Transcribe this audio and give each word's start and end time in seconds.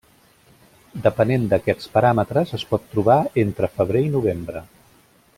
Depenent 1.03 1.43
d'aquests 1.51 1.91
paràmetres 1.97 2.53
es 2.59 2.65
pot 2.73 2.87
trobar 2.93 3.17
entre 3.45 3.69
febrer 3.75 4.01
i 4.07 4.11
novembre. 4.19 4.65